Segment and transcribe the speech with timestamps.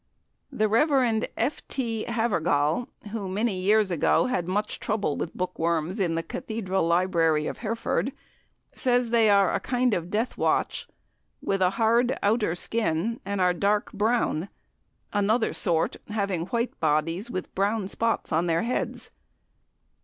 [0.51, 1.25] The, Rev.
[1.37, 1.67] F.
[1.67, 2.05] T.
[2.05, 7.59] Havergal, who many years ago had much trouble with bookworms in the Cathedral Library of
[7.59, 8.11] Hereford,
[8.73, 10.87] says they are a kind of death watch,
[11.39, 14.49] with a "hard outer skin, and are dark brown,"
[15.13, 19.11] another sort "having white bodies with brown spots on their heads."